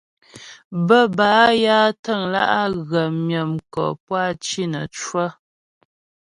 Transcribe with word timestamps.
Bə́ 0.87 1.03
bâ 1.17 1.29
ya 1.63 1.79
təŋlǎ' 2.03 2.51
á 2.59 2.63
ghə 2.89 3.01
myə 3.25 3.41
mkɔ 3.53 3.83
puá 4.05 4.25
cì 4.45 4.63
nə́ 4.71 4.85
cwə. 4.99 5.25